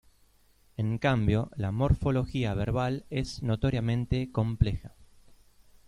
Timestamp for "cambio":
0.97-1.51